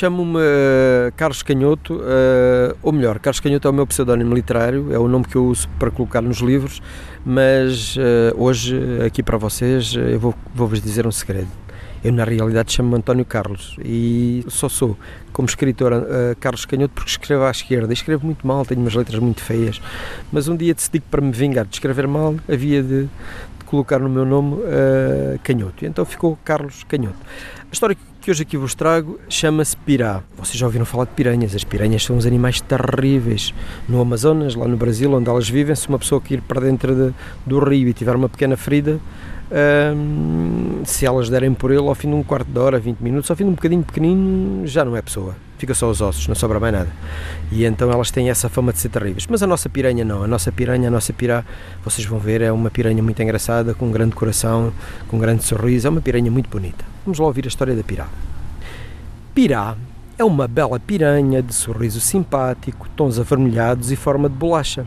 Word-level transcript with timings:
chamo-me 0.00 0.38
uh, 0.38 1.12
Carlos 1.14 1.42
Canhoto, 1.42 1.96
uh, 1.96 2.74
ou 2.82 2.90
melhor, 2.90 3.18
Carlos 3.18 3.38
Canhoto 3.38 3.68
é 3.68 3.70
o 3.70 3.74
meu 3.74 3.86
pseudónimo 3.86 4.34
literário, 4.34 4.90
é 4.90 4.98
o 4.98 5.06
nome 5.06 5.26
que 5.26 5.36
eu 5.36 5.44
uso 5.44 5.68
para 5.78 5.90
colocar 5.90 6.22
nos 6.22 6.38
livros, 6.38 6.80
mas 7.22 7.96
uh, 7.96 8.00
hoje, 8.34 8.74
aqui 9.04 9.22
para 9.22 9.36
vocês, 9.36 9.94
eu 9.94 10.18
vou, 10.18 10.34
vou-vos 10.54 10.80
dizer 10.80 11.06
um 11.06 11.12
segredo. 11.12 11.48
Eu, 12.02 12.14
na 12.14 12.24
realidade, 12.24 12.72
chamo-me 12.72 12.96
António 12.96 13.26
Carlos 13.26 13.76
e 13.84 14.42
só 14.48 14.70
sou, 14.70 14.96
como 15.34 15.46
escritor, 15.46 15.92
Carlos 16.40 16.64
Canhoto, 16.64 16.94
porque 16.94 17.10
escrevo 17.10 17.44
à 17.44 17.50
esquerda. 17.50 17.92
E 17.92 17.94
escrevo 17.94 18.24
muito 18.24 18.46
mal, 18.46 18.64
tenho 18.64 18.80
umas 18.80 18.94
letras 18.94 19.18
muito 19.18 19.42
feias. 19.42 19.82
Mas 20.32 20.48
um 20.48 20.56
dia 20.56 20.72
decidi 20.72 21.00
que, 21.00 21.06
para 21.10 21.20
me 21.20 21.30
vingar 21.30 21.66
de 21.66 21.74
escrever 21.74 22.08
mal, 22.08 22.36
havia 22.50 22.82
de 22.82 23.06
colocar 23.70 24.00
no 24.00 24.08
meu 24.08 24.26
nome 24.26 24.54
uh, 24.54 25.38
Canhoto. 25.44 25.86
Então 25.86 26.04
ficou 26.04 26.36
Carlos 26.44 26.82
Canhoto. 26.84 27.16
A 27.70 27.72
história 27.72 27.96
que 28.20 28.30
hoje 28.30 28.42
aqui 28.42 28.56
vos 28.56 28.74
trago 28.74 29.18
chama-se 29.28 29.76
pirá. 29.76 30.22
Vocês 30.36 30.58
já 30.58 30.66
ouviram 30.66 30.84
falar 30.84 31.04
de 31.04 31.12
piranhas? 31.12 31.54
As 31.54 31.62
piranhas 31.62 32.02
são 32.02 32.16
uns 32.16 32.26
animais 32.26 32.60
terríveis. 32.60 33.54
No 33.88 34.00
Amazonas, 34.00 34.56
lá 34.56 34.66
no 34.66 34.76
Brasil, 34.76 35.12
onde 35.12 35.30
elas 35.30 35.48
vivem, 35.48 35.74
se 35.76 35.88
uma 35.88 35.98
pessoa 35.98 36.20
que 36.20 36.34
ir 36.34 36.42
para 36.42 36.60
dentro 36.60 36.94
de, 36.94 37.14
do 37.46 37.60
rio 37.60 37.88
e 37.88 37.94
tiver 37.94 38.16
uma 38.16 38.28
pequena 38.28 38.56
ferida, 38.56 38.98
se 40.84 41.04
elas 41.04 41.28
derem 41.28 41.52
por 41.52 41.70
ele 41.70 41.86
ao 41.86 41.94
fim 41.94 42.08
de 42.08 42.14
um 42.14 42.22
quarto 42.22 42.48
de 42.48 42.58
hora, 42.58 42.78
20 42.78 43.00
minutos, 43.00 43.30
ao 43.30 43.36
fim 43.36 43.44
de 43.44 43.50
um 43.50 43.54
bocadinho 43.54 43.82
pequenino, 43.82 44.66
já 44.66 44.84
não 44.84 44.96
é 44.96 45.02
pessoa. 45.02 45.34
Fica 45.58 45.74
só 45.74 45.90
os 45.90 46.00
ossos, 46.00 46.26
não 46.26 46.34
sobra 46.34 46.58
mais 46.58 46.72
nada. 46.72 46.88
E 47.52 47.66
então 47.66 47.90
elas 47.90 48.10
têm 48.10 48.30
essa 48.30 48.48
fama 48.48 48.72
de 48.72 48.78
ser 48.78 48.88
terríveis. 48.88 49.26
Mas 49.28 49.42
a 49.42 49.46
nossa 49.46 49.68
piranha 49.68 50.04
não. 50.04 50.22
A 50.22 50.26
nossa 50.26 50.50
piranha, 50.50 50.88
a 50.88 50.90
nossa 50.90 51.12
pirá, 51.12 51.44
vocês 51.84 52.06
vão 52.06 52.18
ver, 52.18 52.40
é 52.40 52.50
uma 52.50 52.70
piranha 52.70 53.02
muito 53.02 53.22
engraçada, 53.22 53.74
com 53.74 53.86
um 53.86 53.90
grande 53.90 54.14
coração, 54.14 54.72
com 55.06 55.18
um 55.18 55.20
grande 55.20 55.44
sorriso. 55.44 55.86
É 55.86 55.90
uma 55.90 56.00
piranha 56.00 56.30
muito 56.30 56.48
bonita. 56.48 56.82
Vamos 57.04 57.18
lá 57.18 57.26
ouvir 57.26 57.44
a 57.44 57.48
história 57.48 57.74
da 57.74 57.82
pirá. 57.82 58.08
Pirá 59.34 59.76
é 60.16 60.24
uma 60.24 60.48
bela 60.48 60.78
piranha 60.80 61.42
de 61.42 61.54
sorriso 61.54 62.00
simpático, 62.00 62.88
tons 62.96 63.18
avermelhados 63.18 63.92
e 63.92 63.96
forma 63.96 64.28
de 64.28 64.34
bolacha. 64.34 64.86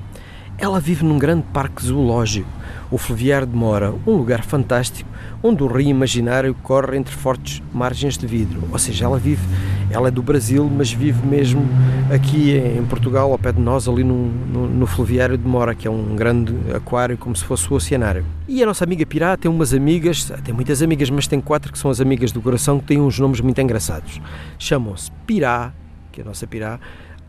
Ela 0.57 0.79
vive 0.79 1.03
num 1.03 1.17
grande 1.17 1.43
parque 1.51 1.83
zoológico 1.83 2.49
o 2.91 2.97
Fluviar 2.97 3.45
de 3.45 3.55
Mora, 3.55 3.91
um 4.05 4.13
lugar 4.13 4.43
fantástico 4.43 5.09
onde 5.41 5.63
o 5.63 5.67
rio 5.67 5.89
imaginário 5.89 6.55
corre 6.61 6.95
entre 6.95 7.13
fortes 7.13 7.61
margens 7.73 8.17
de 8.17 8.27
vidro. 8.27 8.61
Ou 8.71 8.77
seja, 8.77 9.05
ela 9.05 9.17
vive, 9.17 9.41
ela 9.89 10.09
é 10.09 10.11
do 10.11 10.21
Brasil, 10.21 10.69
mas 10.73 10.93
vive 10.93 11.25
mesmo 11.25 11.67
aqui 12.13 12.55
em 12.55 12.85
Portugal, 12.85 13.31
ao 13.31 13.37
pé 13.37 13.51
de 13.51 13.59
nós, 13.59 13.87
ali 13.87 14.03
no, 14.03 14.27
no, 14.27 14.67
no 14.67 14.85
Fluviário 14.85 15.37
de 15.37 15.45
Mora, 15.45 15.73
que 15.73 15.87
é 15.87 15.91
um 15.91 16.15
grande 16.15 16.53
aquário, 16.73 17.17
como 17.17 17.35
se 17.35 17.43
fosse 17.43 17.71
o 17.73 17.75
oceanário. 17.75 18.23
E 18.47 18.61
a 18.61 18.65
nossa 18.65 18.83
amiga 18.83 19.05
Pirá 19.05 19.35
tem 19.35 19.49
umas 19.49 19.73
amigas, 19.73 20.31
tem 20.43 20.53
muitas 20.53 20.81
amigas, 20.83 21.09
mas 21.09 21.25
tem 21.25 21.41
quatro 21.41 21.71
que 21.71 21.79
são 21.79 21.89
as 21.89 21.99
amigas 21.99 22.31
do 22.31 22.41
coração, 22.41 22.79
que 22.79 22.85
têm 22.85 23.01
uns 23.01 23.17
nomes 23.17 23.41
muito 23.41 23.59
engraçados. 23.59 24.21
Chamam-se 24.59 25.11
Pirá, 25.25 25.73
que 26.11 26.21
é 26.21 26.23
a 26.23 26.27
nossa 26.27 26.45
Pirá, 26.45 26.79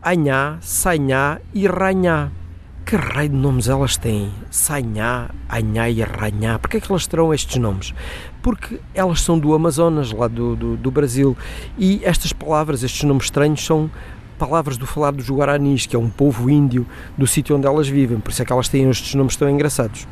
Anhá, 0.01 0.57
Sanhá 0.61 1.39
e 1.53 1.65
Ranhá. 1.65 2.29
Que 2.85 2.95
raio 2.97 3.29
de 3.29 3.35
nomes 3.35 3.67
elas 3.67 3.97
têm? 3.97 4.31
Sanhá, 4.51 5.31
Anhá 5.49 5.89
e 5.89 6.03
Ranhá. 6.03 6.59
Porquê 6.59 6.77
é 6.77 6.79
que 6.79 6.91
elas 6.91 7.07
terão 7.07 7.33
estes 7.33 7.57
nomes? 7.57 7.95
Porque 8.43 8.79
elas 8.93 9.21
são 9.21 9.39
do 9.39 9.55
Amazonas, 9.55 10.11
lá 10.11 10.27
do, 10.27 10.55
do, 10.55 10.77
do 10.77 10.91
Brasil. 10.91 11.35
E 11.79 12.01
estas 12.03 12.31
palavras, 12.31 12.83
estes 12.83 13.01
nomes 13.01 13.23
estranhos, 13.23 13.65
são 13.65 13.89
palavras 14.37 14.77
do 14.77 14.85
falar 14.85 15.13
dos 15.13 15.27
Guaranis, 15.31 15.87
que 15.87 15.95
é 15.95 15.99
um 15.99 16.11
povo 16.11 16.47
índio 16.47 16.85
do 17.17 17.25
sítio 17.25 17.57
onde 17.57 17.65
elas 17.65 17.87
vivem. 17.87 18.19
Por 18.19 18.29
isso 18.29 18.43
é 18.43 18.45
que 18.45 18.53
elas 18.53 18.69
têm 18.69 18.87
estes 18.87 19.15
nomes 19.15 19.35
tão 19.35 19.49
engraçados. 19.49 20.07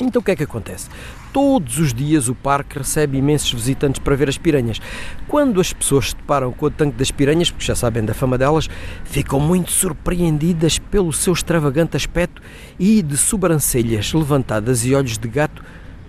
Então 0.00 0.20
o 0.20 0.24
que 0.24 0.30
é 0.30 0.36
que 0.36 0.42
acontece? 0.42 0.88
Todos 1.32 1.78
os 1.78 1.92
dias 1.92 2.28
o 2.28 2.34
parque 2.34 2.78
recebe 2.78 3.18
imensos 3.18 3.52
visitantes 3.52 4.00
para 4.00 4.16
ver 4.16 4.28
as 4.28 4.38
piranhas. 4.38 4.80
Quando 5.28 5.60
as 5.60 5.72
pessoas 5.72 6.10
se 6.10 6.16
deparam 6.16 6.52
com 6.52 6.66
o 6.66 6.70
tanque 6.70 6.96
das 6.96 7.10
piranhas, 7.10 7.50
porque 7.50 7.64
já 7.64 7.74
sabem 7.74 8.04
da 8.04 8.14
fama 8.14 8.38
delas, 8.38 8.68
ficam 9.04 9.40
muito 9.40 9.70
surpreendidas 9.70 10.78
pelo 10.78 11.12
seu 11.12 11.32
extravagante 11.32 11.96
aspecto 11.96 12.42
e 12.78 13.02
de 13.02 13.16
sobrancelhas 13.16 14.12
levantadas 14.12 14.84
e 14.84 14.94
olhos 14.94 15.18
de 15.18 15.28
gato 15.28 15.62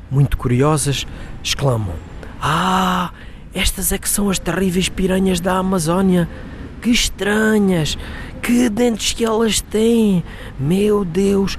muito 0.10 0.38
curiosas, 0.38 1.06
exclamam: 1.44 1.96
Ah, 2.42 3.12
estas 3.54 3.92
é 3.92 3.98
que 3.98 4.10
são 4.10 4.30
as 4.30 4.40
terríveis 4.40 4.90
piranhas 4.90 5.40
da 5.40 5.58
Amazónia! 5.58 6.30
Que 6.82 6.92
estranhas! 6.92 7.98
Que 8.42 8.70
dentes 8.70 9.14
que 9.14 9.26
elas 9.26 9.60
têm! 9.60 10.24
Meu 10.60 11.04
Deus! 11.04 11.58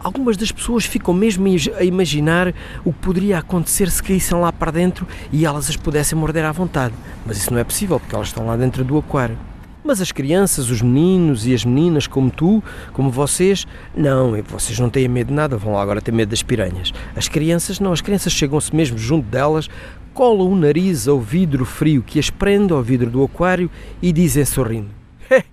Algumas 0.00 0.36
das 0.36 0.50
pessoas 0.50 0.84
ficam 0.84 1.14
mesmo 1.14 1.46
a 1.76 1.84
imaginar 1.84 2.54
o 2.84 2.92
que 2.92 2.98
poderia 2.98 3.38
acontecer 3.38 3.90
se 3.90 4.02
caíssem 4.02 4.38
lá 4.38 4.52
para 4.52 4.70
dentro 4.70 5.06
e 5.30 5.44
elas 5.44 5.68
as 5.68 5.76
pudessem 5.76 6.18
morder 6.18 6.44
à 6.44 6.52
vontade. 6.52 6.94
Mas 7.24 7.36
isso 7.36 7.52
não 7.52 7.60
é 7.60 7.64
possível 7.64 8.00
porque 8.00 8.14
elas 8.14 8.28
estão 8.28 8.46
lá 8.46 8.56
dentro 8.56 8.82
do 8.82 8.98
aquário. 8.98 9.38
Mas 9.82 10.00
as 10.00 10.12
crianças, 10.12 10.68
os 10.68 10.82
meninos 10.82 11.46
e 11.46 11.54
as 11.54 11.64
meninas, 11.64 12.06
como 12.06 12.30
tu, 12.30 12.62
como 12.92 13.10
vocês, 13.10 13.66
não, 13.96 14.32
vocês 14.42 14.78
não 14.78 14.90
têm 14.90 15.08
medo 15.08 15.28
de 15.28 15.34
nada, 15.34 15.56
vão 15.56 15.72
lá 15.72 15.82
agora 15.82 16.02
ter 16.02 16.12
medo 16.12 16.28
das 16.28 16.42
piranhas. 16.42 16.92
As 17.16 17.28
crianças 17.28 17.80
não, 17.80 17.92
as 17.92 18.02
crianças 18.02 18.32
chegam-se 18.32 18.74
mesmo 18.76 18.98
junto 18.98 19.26
delas, 19.28 19.70
colam 20.12 20.50
o 20.50 20.56
nariz 20.56 21.08
ao 21.08 21.18
vidro 21.18 21.64
frio 21.64 22.02
que 22.02 22.18
as 22.18 22.28
prende 22.28 22.72
ao 22.72 22.82
vidro 22.82 23.08
do 23.08 23.24
aquário 23.24 23.70
e 24.02 24.12
dizem 24.12 24.44
sorrindo: 24.44 24.90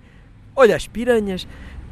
Olha 0.54 0.76
as 0.76 0.86
piranhas, 0.86 1.48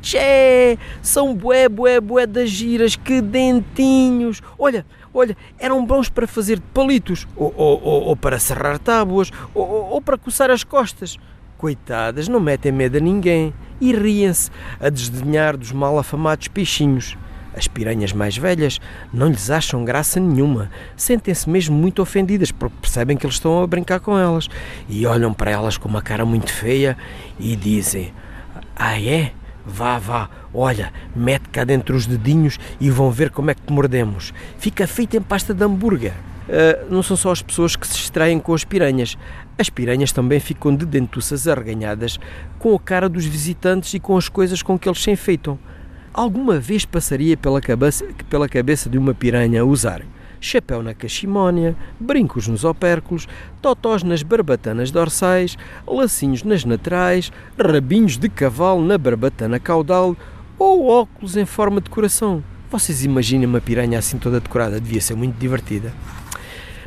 Tchê, 0.07 0.79
são 1.03 1.35
bué, 1.35 1.69
bué, 1.69 2.01
bué 2.01 2.29
das 2.29 2.49
giras, 2.49 2.95
que 2.95 3.21
dentinhos. 3.21 4.41
Olha, 4.57 4.87
olha, 5.13 5.37
eram 5.59 5.85
bons 5.85 6.09
para 6.09 6.29
fazer 6.29 6.61
palitos, 6.73 7.27
ou, 7.35 7.53
ou, 7.57 7.83
ou, 7.83 8.03
ou 8.05 8.17
para 8.17 8.39
serrar 8.39 8.79
tábuas, 8.79 9.33
ou, 9.53 10.01
para 10.01 10.17
coçar 10.17 10.49
as 10.49 10.63
costas. 10.63 11.19
Coitadas, 11.59 12.29
não 12.29 12.39
metem 12.39 12.71
medo 12.71 12.99
a 12.99 13.01
ninguém 13.01 13.53
e 13.81 13.93
riem-se 13.93 14.49
a 14.79 14.89
desdenhar 14.91 15.57
dos 15.57 15.73
mal 15.73 15.99
afamados 15.99 16.47
peixinhos. 16.47 17.19
As 17.53 17.67
piranhas 17.67 18.13
mais 18.13 18.37
velhas 18.37 18.79
não 19.13 19.27
lhes 19.27 19.51
acham 19.51 19.85
graça 19.85 20.21
nenhuma, 20.21 20.71
sentem-se 20.97 21.51
mesmo 21.51 21.75
muito 21.75 22.01
ofendidas 22.01 22.53
porque 22.53 22.77
percebem 22.81 23.17
que 23.17 23.27
eles 23.27 23.35
estão 23.35 23.61
a 23.61 23.67
brincar 23.67 23.99
com 23.99 24.17
elas 24.17 24.49
e 24.89 25.05
olham 25.05 25.35
para 25.35 25.51
elas 25.51 25.77
com 25.77 25.89
uma 25.89 26.01
cara 26.01 26.25
muito 26.25 26.53
feia 26.53 26.97
e 27.41 27.57
dizem: 27.57 28.15
Ah, 28.77 29.01
é? 29.01 29.33
Vá, 29.67 29.99
vá, 29.99 30.31
olha, 30.55 30.93
mete 31.15 31.49
cá 31.49 31.65
dentro 31.65 31.97
os 31.97 32.07
dedinhos 32.07 32.59
e 32.81 32.89
vão 32.89 33.11
ver 33.11 33.31
como 33.31 33.51
é 33.51 33.55
que 33.55 33.63
te 33.63 33.73
mordemos. 33.73 34.33
Fica 34.59 34.87
feito 34.87 35.17
em 35.17 35.21
pasta 35.21 35.53
de 35.53 35.65
hambúrguer. 35.65 36.13
Uh, 36.49 36.95
não 36.95 37.03
são 37.03 37.17
só 37.17 37.33
as 37.33 37.43
pessoas 37.43 37.75
que 37.75 37.85
se 37.85 37.97
extraem 37.97 38.39
com 38.39 38.55
as 38.55 38.63
piranhas. 38.63 39.19
As 39.59 39.69
piranhas 39.69 40.13
também 40.13 40.39
ficam 40.39 40.75
de 40.75 40.87
dentuças 40.87 41.49
arreganhadas 41.49 42.21
com 42.61 42.77
a 42.77 42.79
cara 42.79 43.09
dos 43.09 43.25
visitantes 43.25 43.93
e 43.95 43.99
com 43.99 44.17
as 44.17 44.29
coisas 44.29 44.63
com 44.63 44.79
que 44.79 44.89
eles 44.89 45.03
se 45.03 45.11
enfeitam. 45.11 45.59
Alguma 46.15 46.61
vez 46.61 46.85
passaria 46.85 47.37
pela 47.37 47.61
cabeça, 47.61 48.07
pela 48.31 48.49
cabeça 48.49 48.89
de 48.89 48.97
uma 48.97 49.13
piranha 49.13 49.65
usar 49.65 50.03
chapéu 50.41 50.83
na 50.83 50.95
cachimónia, 50.95 51.77
brincos 51.99 52.49
nos 52.49 52.65
opérculos, 52.65 53.27
totós 53.61 54.03
nas 54.03 54.23
barbatanas 54.23 54.91
dorsais, 54.91 55.57
lacinhos 55.87 56.43
nas 56.43 56.65
laterais, 56.65 57.33
rabinhos 57.59 58.17
de 58.17 58.29
cavalo 58.29 58.85
na 58.85 58.99
barbatana 58.99 59.59
caudal 59.59 60.17
ou 60.59 60.89
óculos 60.89 61.37
em 61.37 61.45
forma 61.45 61.81
de 61.81 61.91
coração. 61.91 62.43
Vocês 62.71 63.05
imaginem 63.05 63.47
uma 63.47 63.61
piranha 63.61 63.99
assim 63.99 64.19
toda 64.19 64.41
decorada, 64.41 64.81
devia 64.81 65.01
ser 65.01 65.15
muito 65.15 65.39
divertida. 65.39 65.93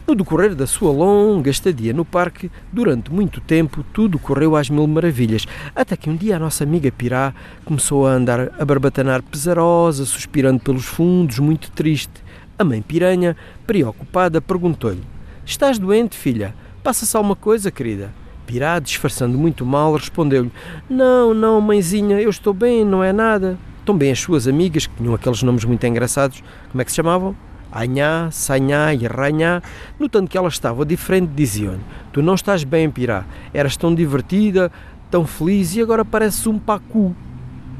No 0.09 0.15
decorrer 0.15 0.55
da 0.55 0.65
sua 0.65 0.91
longa 0.91 1.51
estadia 1.51 1.93
no 1.93 2.03
parque, 2.03 2.49
durante 2.73 3.13
muito 3.13 3.39
tempo 3.39 3.85
tudo 3.93 4.17
correu 4.17 4.55
às 4.55 4.67
mil 4.67 4.87
maravilhas, 4.87 5.45
até 5.75 5.95
que 5.95 6.09
um 6.09 6.15
dia 6.15 6.35
a 6.35 6.39
nossa 6.39 6.63
amiga 6.63 6.91
Pirá 6.91 7.31
começou 7.63 8.07
a 8.07 8.13
andar 8.13 8.51
a 8.59 8.65
barbatanar 8.65 9.21
pesarosa, 9.21 10.05
suspirando 10.05 10.59
pelos 10.59 10.85
fundos, 10.85 11.37
muito 11.37 11.69
triste. 11.69 12.23
A 12.59 12.63
mãe 12.65 12.81
piranha, 12.81 13.37
preocupada, 13.65 14.41
perguntou-lhe: 14.41 15.01
Estás 15.45 15.79
doente, 15.79 16.17
filha? 16.17 16.53
Passa-se 16.83 17.15
alguma 17.15 17.33
coisa, 17.33 17.71
querida? 17.71 18.13
Pirá, 18.45 18.77
disfarçando 18.79 19.37
muito 19.37 19.65
mal, 19.65 19.95
respondeu-lhe: 19.95 20.51
Não, 20.89 21.33
não, 21.33 21.61
mãezinha, 21.61 22.19
eu 22.19 22.29
estou 22.29 22.53
bem, 22.53 22.83
não 22.83 23.01
é 23.01 23.13
nada. 23.13 23.57
Também 23.85 24.11
as 24.11 24.19
suas 24.19 24.45
amigas, 24.45 24.85
que 24.85 24.93
tinham 24.97 25.15
aqueles 25.15 25.41
nomes 25.41 25.63
muito 25.63 25.87
engraçados, 25.87 26.43
como 26.69 26.81
é 26.81 26.83
que 26.83 26.91
se 26.91 26.97
chamavam? 26.97 27.33
Anhá, 27.71 28.29
Sanhá 28.29 28.93
e 28.93 29.07
Ranhá, 29.07 29.63
notando 29.97 30.29
que 30.29 30.37
ela 30.37 30.49
estava 30.49 30.85
diferente, 30.85 31.31
diziam-lhe: 31.33 31.79
Tu 32.11 32.21
não 32.21 32.35
estás 32.35 32.65
bem, 32.65 32.91
Pirá, 32.91 33.23
eras 33.53 33.77
tão 33.77 33.95
divertida, 33.95 34.69
tão 35.09 35.25
feliz 35.25 35.77
e 35.77 35.81
agora 35.81 36.03
pareces 36.03 36.45
um 36.45 36.59
pacu. 36.59 37.15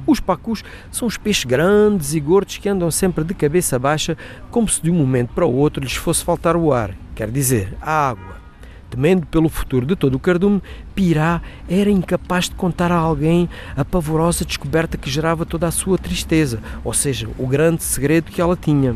Os 0.10 0.20
pacus 0.20 0.64
são 0.92 1.08
os 1.08 1.18
peixes 1.18 1.46
grandes 1.46 2.16
e 2.16 2.20
gordos 2.20 2.58
que 2.58 2.68
andam 2.68 2.90
sempre 2.90 3.24
de 3.24 3.36
cabeça 3.36 3.78
baixa, 3.78 4.18
como 4.50 4.68
se 4.68 4.82
de 4.82 4.90
um 4.90 4.96
momento 4.96 5.36
para 5.36 5.46
o 5.46 5.56
outro 5.56 5.84
lhes 5.84 5.94
fosse 5.94 6.24
faltar 6.26 6.56
o 6.56 6.74
ar, 6.74 6.96
quer 7.14 7.30
dizer, 7.30 7.78
a 7.80 8.10
água. 8.10 8.40
Temendo 8.90 9.28
pelo 9.28 9.50
futuro 9.50 9.86
de 9.86 9.96
todo 9.96 10.16
o 10.16 10.20
cardume, 10.20 10.64
Pirá 10.96 11.44
era 11.70 11.92
incapaz 11.92 12.46
de 12.46 12.56
contar 12.56 12.92
a 12.92 12.96
alguém 12.96 13.48
a 13.78 13.86
pavorosa 13.86 14.44
descoberta 14.44 14.98
que 14.98 15.12
gerava 15.12 15.46
toda 15.46 15.68
a 15.68 15.72
sua 15.72 15.96
tristeza, 15.96 16.60
ou 16.84 16.92
seja, 16.92 17.30
o 17.38 17.46
grande 17.46 17.84
segredo 17.84 18.32
que 18.32 18.42
ela 18.42 18.58
tinha. 18.58 18.96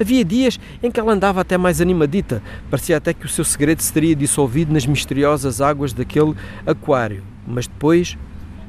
Havia 0.00 0.24
dias 0.24 0.58
em 0.82 0.90
que 0.90 0.98
ela 0.98 1.12
andava 1.12 1.42
até 1.42 1.58
mais 1.58 1.82
animadita, 1.82 2.42
parecia 2.70 2.96
até 2.96 3.12
que 3.12 3.26
o 3.26 3.28
seu 3.28 3.44
segredo 3.44 3.82
se 3.82 3.92
teria 3.92 4.16
dissolvido 4.16 4.72
nas 4.72 4.86
misteriosas 4.86 5.60
águas 5.60 5.92
daquele 5.92 6.34
aquário. 6.64 7.22
Mas 7.46 7.66
depois, 7.66 8.16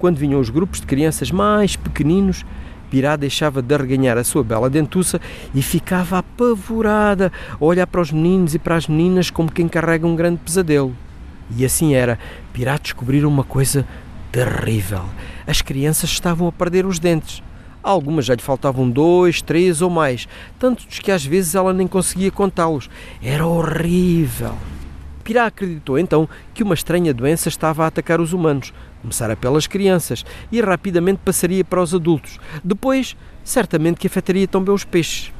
quando 0.02 0.18
vinham 0.18 0.40
os 0.40 0.50
grupos 0.50 0.82
de 0.82 0.88
crianças 0.88 1.30
mais 1.30 1.76
pequeninos, 1.76 2.44
Pirá 2.90 3.16
deixava 3.16 3.62
de 3.62 3.72
arreganhar 3.76 4.18
a 4.18 4.24
sua 4.24 4.44
bela 4.44 4.68
dentuça 4.68 5.22
e 5.54 5.62
ficava 5.62 6.18
apavorada 6.18 7.32
a 7.52 7.64
olhar 7.64 7.86
para 7.86 8.02
os 8.02 8.12
meninos 8.12 8.56
e 8.56 8.60
para 8.60 8.76
as 8.76 8.88
meninas 8.88 9.30
como 9.30 9.52
quem 9.52 9.68
carrega 9.68 10.08
um 10.08 10.16
grande 10.16 10.40
pesadelo. 10.44 10.98
E 11.56 11.64
assim 11.64 11.94
era. 11.94 12.18
Pirá 12.52 12.80
descobriram 12.80 13.30
uma 13.30 13.44
coisa 13.44 13.86
terrível. 14.32 15.04
As 15.46 15.62
crianças 15.62 16.10
estavam 16.10 16.48
a 16.48 16.52
perder 16.52 16.84
os 16.88 16.98
dentes. 16.98 17.44
algumas 17.84 18.26
já 18.26 18.34
lhe 18.34 18.42
faltavam 18.42 18.90
dois, 18.90 19.40
três 19.40 19.84
ou 19.84 19.90
mais, 19.92 20.28
tantos 20.58 20.98
que 20.98 21.12
às 21.12 21.24
vezes 21.24 21.54
ela 21.54 21.74
nem 21.74 21.86
conseguia 21.86 22.32
contá-los. 22.32 22.90
Era 23.22 23.46
horrível. 23.46 24.56
Pirá 25.22 25.46
acreditou 25.46 25.98
então 25.98 26.28
que 26.54 26.64
uma 26.64 26.74
estranha 26.74 27.14
doença 27.14 27.50
estava 27.50 27.84
a 27.84 27.88
atacar 27.88 28.20
os 28.20 28.34
humanos. 28.34 28.74
Começara 29.02 29.36
pelas 29.36 29.68
crianças 29.68 30.26
e 30.52 30.62
rapidamente 30.62 31.22
passaria 31.24 31.64
para 31.64 31.82
os 31.82 31.94
adultos. 31.94 32.40
Depois, 32.64 33.16
certamente 33.44 34.00
que 34.00 34.08
afetaria 34.08 34.48
também 34.48 34.74
os 34.74 34.84
peixes. 34.84 35.32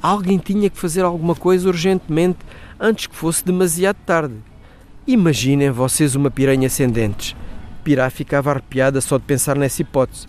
Alguém 0.00 0.38
tinha 0.38 0.70
que 0.70 0.78
fazer 0.78 1.02
alguma 1.02 1.34
coisa 1.34 1.68
urgentemente 1.68 2.38
antes 2.78 3.06
que 3.06 3.16
fosse 3.16 3.44
demasiado 3.44 3.96
tarde. 4.06 4.34
Imaginem 5.06 5.70
vocês 5.70 6.14
uma 6.14 6.30
piranha 6.30 6.66
ascendentes. 6.66 7.34
Pirá 7.82 8.08
ficava 8.10 8.50
arrepiada 8.50 9.00
só 9.00 9.18
de 9.18 9.24
pensar 9.24 9.56
nessa 9.56 9.82
hipótese. 9.82 10.26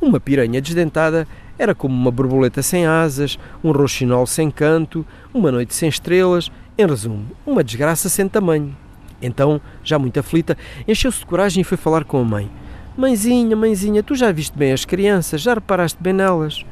Uma 0.00 0.20
piranha 0.20 0.60
desdentada 0.60 1.26
era 1.58 1.74
como 1.74 1.94
uma 1.94 2.10
borboleta 2.10 2.62
sem 2.62 2.86
asas, 2.86 3.38
um 3.64 3.70
roxinol 3.70 4.26
sem 4.26 4.50
canto, 4.50 5.06
uma 5.32 5.50
noite 5.50 5.74
sem 5.74 5.88
estrelas 5.88 6.50
em 6.78 6.86
resumo, 6.86 7.26
uma 7.46 7.64
desgraça 7.64 8.08
sem 8.08 8.28
tamanho. 8.28 8.76
Então, 9.20 9.60
já 9.82 9.98
muito 9.98 10.20
aflita, 10.20 10.56
encheu-se 10.86 11.20
de 11.20 11.26
coragem 11.26 11.62
e 11.62 11.64
foi 11.64 11.78
falar 11.78 12.04
com 12.04 12.18
a 12.18 12.24
mãe. 12.24 12.50
Mãezinha, 12.96 13.56
mãezinha, 13.56 14.02
tu 14.02 14.14
já 14.14 14.30
viste 14.30 14.56
bem 14.56 14.72
as 14.72 14.84
crianças? 14.84 15.40
Já 15.40 15.54
reparaste 15.54 15.98
bem 16.02 16.12
nelas? 16.12 16.64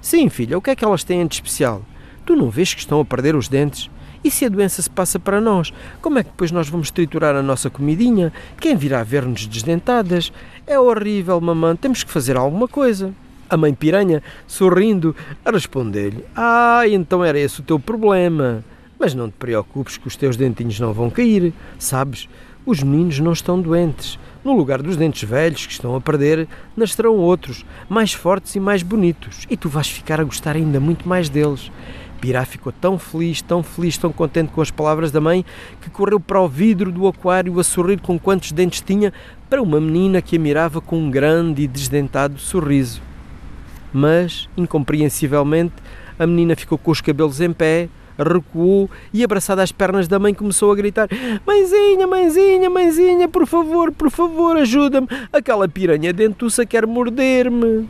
Sim, 0.00 0.28
filha, 0.28 0.58
o 0.58 0.62
que 0.62 0.70
é 0.70 0.76
que 0.76 0.84
elas 0.84 1.04
têm 1.04 1.26
de 1.26 1.34
especial? 1.34 1.82
Tu 2.24 2.36
não 2.36 2.50
vês 2.50 2.74
que 2.74 2.80
estão 2.80 3.00
a 3.00 3.04
perder 3.04 3.34
os 3.34 3.48
dentes? 3.48 3.90
E 4.22 4.30
se 4.30 4.44
a 4.44 4.48
doença 4.48 4.82
se 4.82 4.90
passa 4.90 5.18
para 5.18 5.40
nós? 5.40 5.72
Como 6.02 6.18
é 6.18 6.24
que 6.24 6.30
depois 6.30 6.50
nós 6.50 6.68
vamos 6.68 6.90
triturar 6.90 7.34
a 7.34 7.42
nossa 7.42 7.70
comidinha? 7.70 8.32
Quem 8.60 8.76
virá 8.76 9.02
ver-nos 9.02 9.46
desdentadas? 9.46 10.32
É 10.66 10.78
horrível, 10.78 11.40
mamãe, 11.40 11.76
temos 11.76 12.02
que 12.02 12.10
fazer 12.10 12.36
alguma 12.36 12.66
coisa. 12.66 13.14
A 13.48 13.56
mãe 13.56 13.72
piranha, 13.72 14.22
sorrindo, 14.46 15.14
respondeu-lhe: 15.44 16.24
Ah, 16.34 16.82
então 16.88 17.24
era 17.24 17.38
esse 17.38 17.60
o 17.60 17.62
teu 17.62 17.78
problema. 17.78 18.64
Mas 18.98 19.14
não 19.14 19.28
te 19.28 19.34
preocupes 19.34 19.96
que 19.96 20.08
os 20.08 20.16
teus 20.16 20.36
dentinhos 20.36 20.80
não 20.80 20.92
vão 20.92 21.10
cair, 21.10 21.52
sabes? 21.78 22.28
Os 22.64 22.82
meninos 22.82 23.18
não 23.20 23.32
estão 23.32 23.60
doentes. 23.60 24.18
No 24.42 24.56
lugar 24.56 24.80
dos 24.80 24.96
dentes 24.96 25.28
velhos 25.28 25.66
que 25.66 25.72
estão 25.72 25.94
a 25.94 26.00
perder, 26.00 26.48
nascerão 26.76 27.16
outros, 27.16 27.64
mais 27.88 28.12
fortes 28.12 28.54
e 28.54 28.60
mais 28.60 28.82
bonitos, 28.82 29.46
e 29.50 29.56
tu 29.56 29.68
vais 29.68 29.88
ficar 29.88 30.20
a 30.20 30.24
gostar 30.24 30.56
ainda 30.56 30.80
muito 30.80 31.08
mais 31.08 31.28
deles. 31.28 31.70
Pirá 32.20 32.44
ficou 32.44 32.72
tão 32.72 32.98
feliz, 32.98 33.42
tão 33.42 33.62
feliz, 33.62 33.98
tão 33.98 34.10
contente 34.10 34.50
com 34.52 34.60
as 34.60 34.70
palavras 34.70 35.10
da 35.10 35.20
mãe, 35.20 35.44
que 35.82 35.90
correu 35.90 36.18
para 36.18 36.40
o 36.40 36.48
vidro 36.48 36.90
do 36.90 37.06
aquário 37.06 37.58
a 37.60 37.64
sorrir 37.64 38.00
com 38.00 38.18
quantos 38.18 38.52
dentes 38.52 38.80
tinha 38.80 39.12
para 39.50 39.62
uma 39.62 39.80
menina 39.80 40.22
que 40.22 40.36
a 40.36 40.38
mirava 40.38 40.80
com 40.80 40.98
um 40.98 41.10
grande 41.10 41.62
e 41.62 41.68
desdentado 41.68 42.38
sorriso. 42.38 43.02
Mas, 43.92 44.48
incompreensivelmente, 44.56 45.74
a 46.18 46.26
menina 46.26 46.56
ficou 46.56 46.78
com 46.78 46.90
os 46.90 47.00
cabelos 47.00 47.40
em 47.40 47.52
pé, 47.52 47.88
recuou 48.18 48.90
e, 49.12 49.22
abraçada 49.22 49.62
às 49.62 49.72
pernas 49.72 50.08
da 50.08 50.18
mãe, 50.18 50.34
começou 50.34 50.70
a 50.72 50.76
gritar: 50.76 51.08
Mãezinha, 51.46 52.06
mãezinha, 52.06 52.70
mãezinha, 52.70 53.28
por 53.28 53.46
favor, 53.46 53.92
por 53.92 54.10
favor, 54.10 54.56
ajuda-me! 54.56 55.08
Aquela 55.32 55.68
piranha 55.68 56.12
dentuça 56.12 56.66
quer 56.66 56.86
morder-me! 56.86 57.88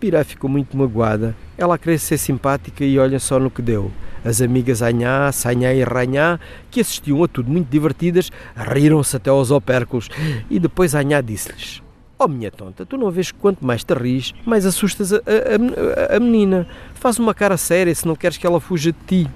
Pirá 0.00 0.22
ficou 0.22 0.48
muito 0.48 0.76
magoada. 0.76 1.34
Ela 1.56 1.76
queria 1.76 1.98
ser 1.98 2.18
simpática 2.18 2.84
e 2.84 2.98
olha 2.98 3.18
só 3.18 3.38
no 3.40 3.50
que 3.50 3.60
deu. 3.60 3.90
As 4.24 4.40
amigas 4.40 4.80
Anhá, 4.80 5.30
Sanhá 5.32 5.72
e 5.72 5.82
Ranhá, 5.82 6.38
que 6.70 6.80
assistiam 6.80 7.22
a 7.24 7.28
tudo 7.28 7.50
muito 7.50 7.68
divertidas, 7.68 8.30
riram-se 8.54 9.16
até 9.16 9.30
aos 9.30 9.50
opérculos. 9.50 10.08
E 10.48 10.58
depois 10.60 10.94
Anhá 10.94 11.20
disse-lhes: 11.20 11.82
Oh, 12.20 12.26
minha 12.26 12.50
tonta, 12.50 12.84
tu 12.84 12.96
não 12.96 13.12
vês 13.12 13.30
que 13.30 13.38
quanto 13.38 13.64
mais 13.64 13.84
te 13.84 13.94
ris, 13.94 14.34
mais 14.44 14.66
assustas 14.66 15.12
a, 15.12 15.18
a, 15.18 16.16
a, 16.16 16.18
menina. 16.18 16.66
Faz 16.94 17.16
uma 17.16 17.32
cara 17.32 17.56
séria 17.56 17.94
se 17.94 18.08
não 18.08 18.16
queres 18.16 18.36
que 18.36 18.44
ela 18.44 18.60
fuja 18.60 18.90
de 18.90 18.98
ti. 19.06 19.30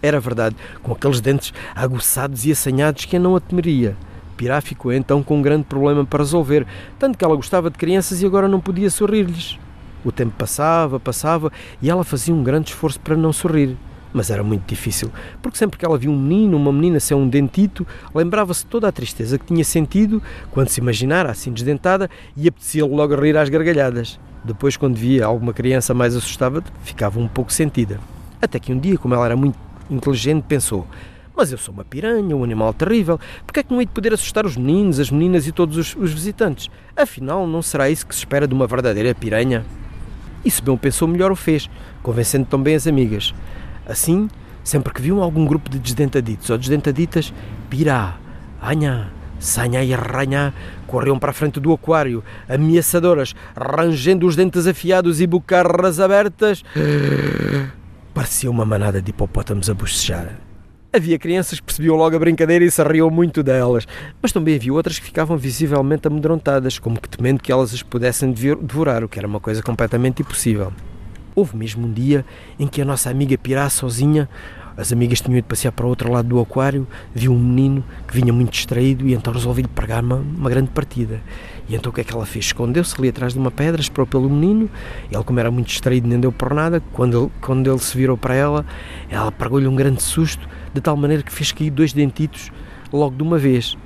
Era 0.00 0.20
verdade, 0.20 0.54
com 0.84 0.92
aqueles 0.92 1.20
dentes 1.20 1.52
aguçados 1.74 2.46
e 2.46 2.52
assanhados 2.52 3.06
que 3.06 3.16
a 3.16 3.18
não 3.18 3.34
a 3.34 3.40
temeria. 3.40 3.96
Pirá 4.36 4.60
ficou 4.60 4.92
então 4.92 5.20
com 5.20 5.38
um 5.38 5.42
grande 5.42 5.64
problema 5.64 6.04
para 6.04 6.22
resolver, 6.22 6.64
tanto 6.96 7.18
que 7.18 7.24
ela 7.24 7.34
gostava 7.34 7.70
de 7.70 7.76
crianças 7.76 8.22
e 8.22 8.26
agora 8.26 8.46
não 8.46 8.60
podia 8.60 8.88
sorrir-lhes. 8.88 9.58
O 10.04 10.12
tempo 10.12 10.32
passava, 10.38 11.00
passava 11.00 11.50
e 11.82 11.90
ela 11.90 12.04
fazia 12.04 12.32
um 12.32 12.44
grande 12.44 12.68
esforço 12.68 13.00
para 13.00 13.16
não 13.16 13.32
sorrir 13.32 13.76
mas 14.16 14.30
era 14.30 14.42
muito 14.42 14.66
difícil, 14.66 15.12
porque 15.42 15.58
sempre 15.58 15.78
que 15.78 15.84
ela 15.84 15.98
via 15.98 16.10
um 16.10 16.18
menino, 16.18 16.56
uma 16.56 16.72
menina 16.72 16.98
ser 16.98 17.14
um 17.14 17.28
dentito, 17.28 17.86
lembrava-se 18.14 18.64
toda 18.64 18.88
a 18.88 18.92
tristeza 18.92 19.38
que 19.38 19.44
tinha 19.44 19.62
sentido 19.62 20.22
quando 20.50 20.68
se 20.70 20.80
imaginara 20.80 21.30
assim 21.30 21.52
desdentada 21.52 22.08
e 22.34 22.48
apetecia 22.48 22.86
logo 22.86 23.14
rir 23.14 23.36
às 23.36 23.50
gargalhadas. 23.50 24.18
Depois, 24.42 24.74
quando 24.74 24.96
via 24.96 25.26
alguma 25.26 25.52
criança 25.52 25.92
mais 25.92 26.16
assustada, 26.16 26.64
ficava 26.82 27.20
um 27.20 27.28
pouco 27.28 27.52
sentida. 27.52 28.00
Até 28.40 28.58
que 28.58 28.72
um 28.72 28.78
dia, 28.78 28.96
como 28.96 29.12
ela 29.12 29.26
era 29.26 29.36
muito 29.36 29.58
inteligente, 29.90 30.44
pensou: 30.48 30.86
Mas 31.36 31.52
eu 31.52 31.58
sou 31.58 31.74
uma 31.74 31.84
piranha, 31.84 32.34
um 32.34 32.42
animal 32.42 32.72
terrível, 32.72 33.20
porque 33.44 33.60
é 33.60 33.62
que 33.62 33.70
não 33.70 33.80
hei 33.80 33.86
de 33.86 33.92
poder 33.92 34.14
assustar 34.14 34.46
os 34.46 34.56
meninos, 34.56 34.98
as 34.98 35.10
meninas 35.10 35.46
e 35.46 35.52
todos 35.52 35.76
os, 35.76 35.94
os 35.94 36.10
visitantes? 36.10 36.70
Afinal, 36.96 37.46
não 37.46 37.60
será 37.60 37.90
isso 37.90 38.06
que 38.06 38.14
se 38.14 38.20
espera 38.20 38.48
de 38.48 38.54
uma 38.54 38.66
verdadeira 38.66 39.14
piranha? 39.14 39.62
E 40.42 40.62
bem 40.62 40.76
pensou, 40.76 41.08
melhor 41.08 41.32
o 41.32 41.36
fez, 41.36 41.68
convencendo 42.02 42.46
também 42.46 42.76
as 42.76 42.86
amigas. 42.86 43.34
Assim, 43.86 44.28
sempre 44.64 44.92
que 44.92 45.00
viam 45.00 45.22
algum 45.22 45.46
grupo 45.46 45.70
de 45.70 45.78
desdentaditos 45.78 46.50
ou 46.50 46.58
desdentaditas, 46.58 47.32
pirá, 47.70 48.18
anhá, 48.60 49.08
sanha 49.38 49.84
e 49.84 49.94
arranhá, 49.94 50.52
corriam 50.86 51.18
para 51.18 51.30
a 51.30 51.34
frente 51.34 51.60
do 51.60 51.72
aquário, 51.72 52.22
ameaçadoras, 52.48 53.34
rangendo 53.56 54.26
os 54.26 54.34
dentes 54.34 54.66
afiados 54.66 55.20
e 55.20 55.26
bocarras 55.26 56.00
abertas. 56.00 56.64
Parecia 58.12 58.50
uma 58.50 58.64
manada 58.64 59.00
de 59.00 59.10
hipopótamos 59.10 59.70
a 59.70 59.74
bocejar. 59.74 60.36
Havia 60.92 61.18
crianças 61.18 61.60
que 61.60 61.66
percebiam 61.66 61.94
logo 61.94 62.16
a 62.16 62.18
brincadeira 62.18 62.64
e 62.64 62.70
se 62.70 62.82
riam 62.82 63.10
muito 63.10 63.42
delas, 63.42 63.86
mas 64.22 64.32
também 64.32 64.56
havia 64.56 64.72
outras 64.72 64.98
que 64.98 65.04
ficavam 65.04 65.36
visivelmente 65.36 66.08
amedrontadas, 66.08 66.78
como 66.78 66.98
que 66.98 67.08
temendo 67.08 67.42
que 67.42 67.52
elas 67.52 67.74
as 67.74 67.82
pudessem 67.82 68.32
devorar, 68.32 69.04
o 69.04 69.08
que 69.08 69.18
era 69.18 69.28
uma 69.28 69.38
coisa 69.38 69.62
completamente 69.62 70.22
impossível. 70.22 70.72
Houve 71.36 71.54
mesmo 71.54 71.86
um 71.86 71.92
dia 71.92 72.24
em 72.58 72.66
que 72.66 72.80
a 72.80 72.84
nossa 72.86 73.10
amiga 73.10 73.36
Pirá 73.36 73.68
sozinha, 73.68 74.26
as 74.74 74.90
amigas 74.90 75.20
tinham 75.20 75.36
ido 75.36 75.44
passear 75.44 75.70
para 75.70 75.84
o 75.84 75.88
outro 75.90 76.10
lado 76.10 76.26
do 76.26 76.40
aquário, 76.40 76.88
viu 77.14 77.30
um 77.30 77.38
menino 77.38 77.84
que 78.08 78.18
vinha 78.18 78.32
muito 78.32 78.52
distraído 78.52 79.06
e 79.06 79.12
então 79.12 79.34
resolveu-lhe 79.34 79.68
pregar 79.68 80.02
uma, 80.02 80.16
uma 80.16 80.48
grande 80.48 80.70
partida. 80.70 81.20
E 81.68 81.74
então 81.74 81.92
o 81.92 81.94
que 81.94 82.00
é 82.00 82.04
que 82.04 82.14
ela 82.14 82.24
fez? 82.24 82.46
Escondeu-se 82.46 82.96
ali 82.98 83.10
atrás 83.10 83.34
de 83.34 83.38
uma 83.38 83.50
pedra, 83.50 83.82
esperou 83.82 84.06
pelo 84.06 84.30
menino. 84.30 84.70
Ele, 85.12 85.24
como 85.24 85.38
era 85.38 85.50
muito 85.50 85.66
distraído, 85.66 86.08
nem 86.08 86.18
deu 86.18 86.32
por 86.32 86.54
nada. 86.54 86.82
Quando 86.94 87.24
ele, 87.24 87.32
quando 87.42 87.70
ele 87.70 87.80
se 87.80 87.94
virou 87.98 88.16
para 88.16 88.34
ela, 88.34 88.64
ela 89.10 89.30
pregou-lhe 89.30 89.68
um 89.68 89.76
grande 89.76 90.02
susto, 90.02 90.48
de 90.72 90.80
tal 90.80 90.96
maneira 90.96 91.22
que 91.22 91.30
fez 91.30 91.52
cair 91.52 91.68
dois 91.68 91.92
dentitos 91.92 92.50
logo 92.90 93.14
de 93.14 93.22
uma 93.22 93.36
vez. 93.36 93.76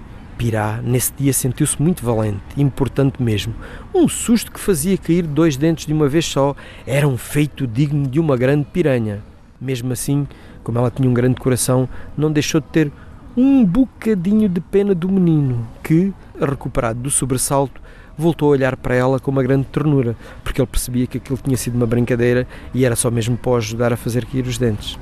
Pirá, 0.40 0.80
nesse 0.82 1.12
dia, 1.18 1.35
sentiu-se 1.35 1.82
muito 1.82 2.02
valente, 2.02 2.40
importante 2.56 3.23
mesmo. 3.23 3.54
Um 3.94 4.09
susto 4.09 4.50
que 4.50 4.59
fazia 4.59 4.97
cair 4.97 5.26
dois 5.26 5.54
dentes 5.54 5.85
de 5.85 5.92
uma 5.92 6.09
vez 6.09 6.25
só 6.25 6.56
era 6.87 7.06
um 7.06 7.18
feito 7.18 7.66
digno 7.66 8.06
de 8.06 8.18
uma 8.18 8.38
grande 8.38 8.64
piranha. 8.73 9.23
Mesmo 9.61 9.92
assim, 9.92 10.26
como 10.64 10.78
ela 10.78 10.90
tinha 10.90 11.06
um 11.06 11.12
grande 11.12 11.38
coração, 11.38 11.87
não 12.16 12.32
deixou 12.32 12.59
de 12.59 12.68
ter 12.68 12.90
um 13.37 13.62
bocadinho 13.66 14.49
de 14.49 14.62
pena 14.62 14.94
do 14.94 15.11
menino, 15.11 15.68
que, 15.85 16.11
recuperado 16.40 17.00
do 17.00 17.11
sobressalto, 17.11 17.78
voltou 18.16 18.49
a 18.49 18.52
olhar 18.52 18.78
para 18.78 18.94
ela 18.94 19.20
com 19.20 19.30
uma 19.30 19.42
grande 19.42 19.66
ternura, 19.66 20.16
porque 20.42 20.59
ele 20.59 20.68
percebia 20.68 21.06
que 21.06 21.18
aquilo 21.18 21.38
tinha 21.44 21.56
sido 21.59 21.75
uma 21.75 21.87
brincadeira 21.87 22.49
e 22.73 22.87
era 22.87 22.97
só 22.97 23.11
mesmo 23.11 23.37
para 23.37 23.59
ajudar 23.59 23.92
a 23.92 23.97
fazer 23.97 24.25
cair 24.25 24.47
os 24.47 24.56
dentes. 24.56 24.99